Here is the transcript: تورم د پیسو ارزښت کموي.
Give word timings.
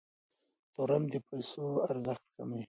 تورم 0.73 1.03
د 1.13 1.15
پیسو 1.27 1.65
ارزښت 1.89 2.25
کموي. 2.35 2.59